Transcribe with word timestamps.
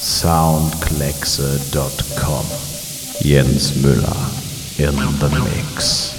Soundkleckse.com 0.00 2.46
Jens 3.20 3.72
Müller 3.72 4.30
in 4.78 4.96
the 5.18 5.28
mix. 5.44 6.13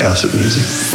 House, 0.00 0.24
music. 0.34 0.85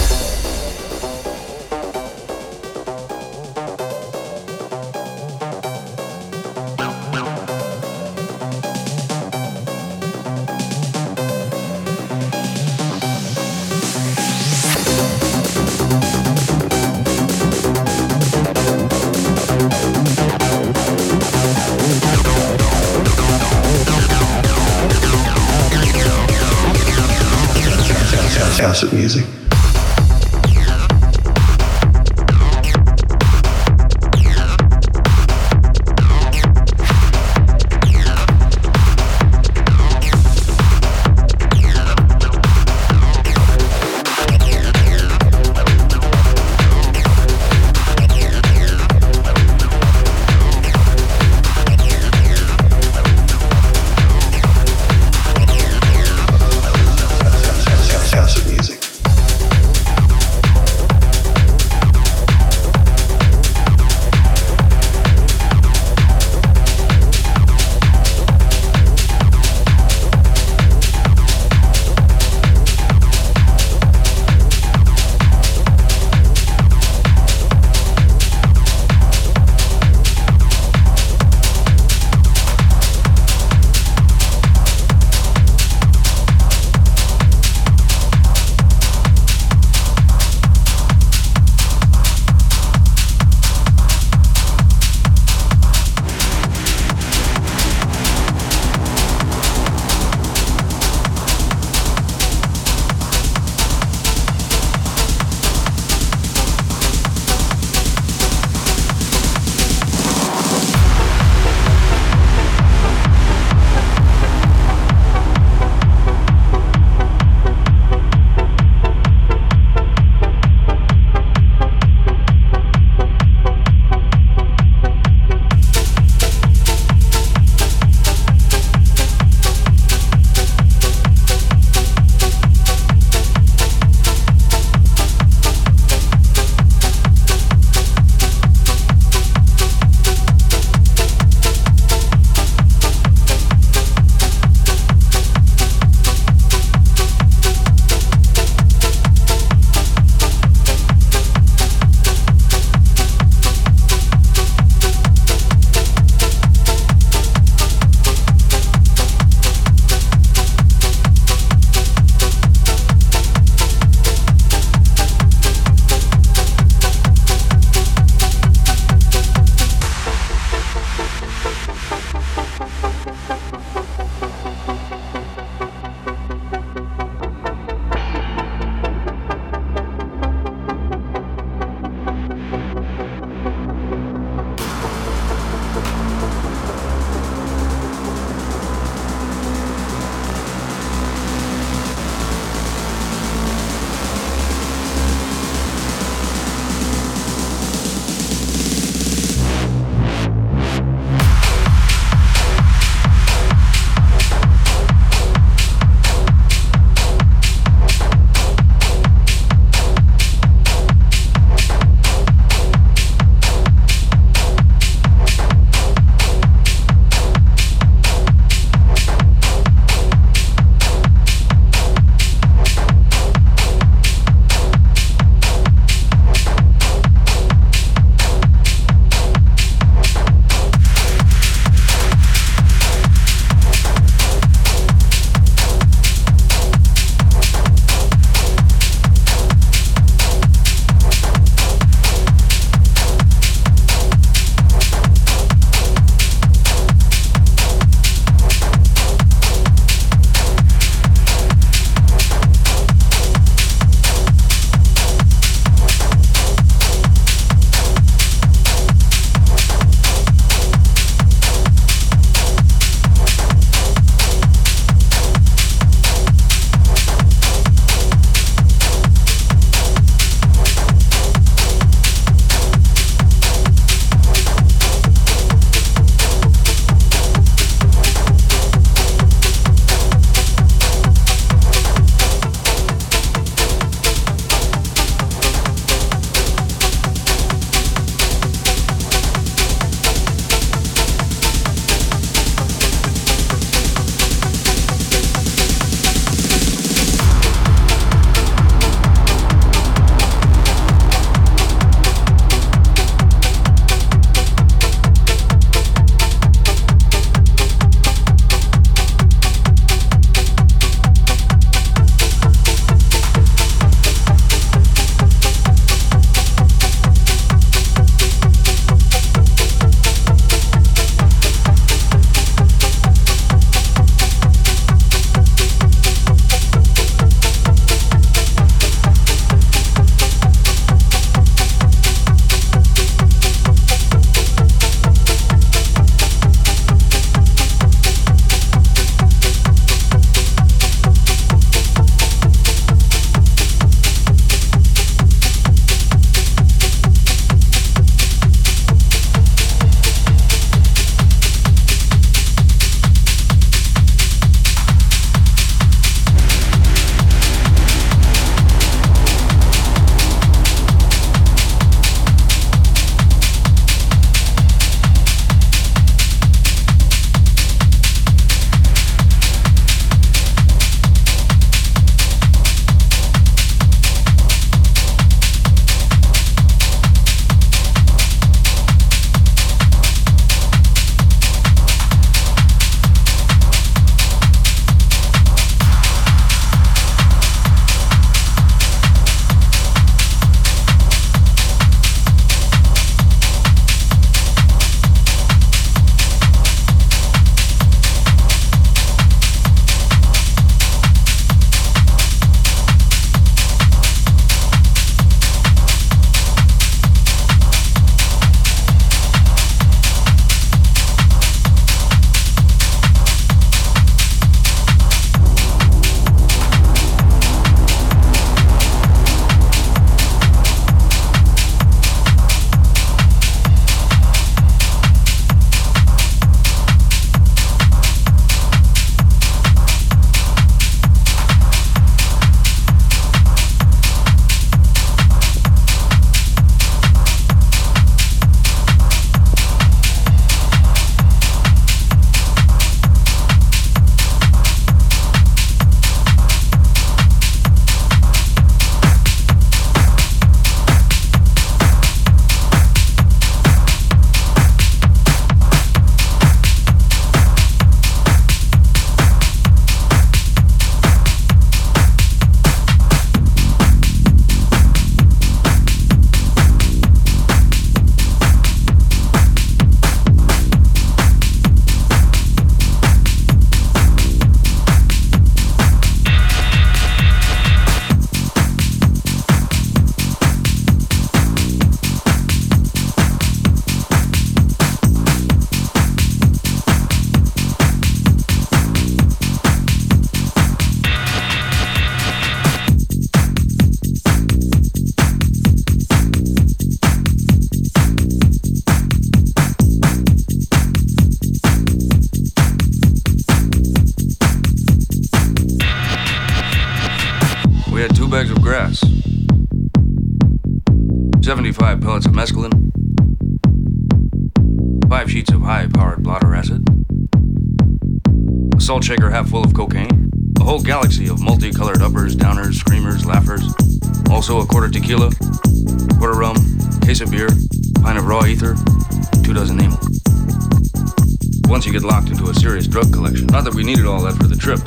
Once 531.71 531.85
you 531.85 531.93
get 531.93 532.03
locked 532.03 532.29
into 532.29 532.49
a 532.49 532.53
serious 532.53 532.85
drug 532.85 533.13
collection, 533.13 533.47
not 533.47 533.63
that 533.63 533.73
we 533.73 533.81
needed 533.81 534.05
all 534.05 534.21
that 534.21 534.35
for 534.35 534.43
the 534.43 534.57
trip, 534.57 534.81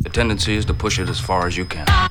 the 0.00 0.08
tendency 0.10 0.54
is 0.54 0.64
to 0.64 0.72
push 0.72 0.98
it 0.98 1.06
as 1.10 1.20
far 1.20 1.46
as 1.46 1.54
you 1.54 1.66
can. 1.66 2.09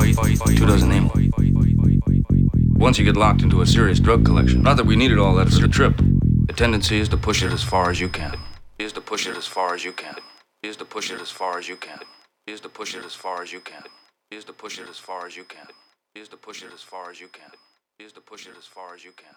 2008. 0.00 2.78
Once 2.78 2.98
you 2.98 3.04
get 3.04 3.16
locked 3.16 3.42
into 3.42 3.60
a 3.60 3.66
serious 3.66 3.98
drug 3.98 4.24
collection, 4.24 4.62
not 4.62 4.76
that 4.76 4.86
we 4.86 4.96
needed 4.96 5.18
all 5.18 5.34
that, 5.34 5.48
for 5.48 5.60
the 5.60 5.68
trip. 5.68 5.96
The 6.46 6.52
tendency 6.52 7.00
is 7.00 7.08
to 7.08 7.16
push 7.16 7.42
it 7.42 7.52
as 7.52 7.62
far 7.62 7.90
as 7.90 8.00
you 8.00 8.08
can. 8.08 8.36
Is 8.78 8.92
to 8.92 9.00
push 9.00 9.26
it 9.26 9.36
as 9.36 9.46
far 9.46 9.74
as 9.74 9.84
you 9.84 9.92
can. 9.92 10.16
Is 10.62 10.76
to 10.76 10.84
push 10.84 11.10
it 11.10 11.20
as 11.20 11.30
far 11.30 11.58
as 11.58 11.68
you 11.68 11.76
can. 11.76 11.98
Is 12.46 12.60
to 12.60 12.68
push 12.68 12.94
it 12.94 13.04
as 13.04 13.14
far 13.14 13.42
as 13.42 13.52
you 13.52 13.60
can. 13.60 13.82
Is 14.30 14.44
to 14.44 14.52
push 14.52 14.78
it 14.78 14.88
as 14.88 14.98
far 14.98 15.26
as 15.26 15.36
you 15.36 15.44
can. 15.44 15.66
Is 16.14 16.28
to 16.28 16.36
push 16.36 16.62
it 16.62 16.72
as 16.72 16.82
far 16.82 17.10
as 17.10 17.20
you 17.20 17.28
can. 17.28 17.50
Is 17.98 18.12
to 18.12 18.20
push 18.20 18.46
it 18.46 18.54
as 18.56 18.66
far 18.66 18.94
as 18.94 19.04
you 19.04 19.12
can. 19.12 19.34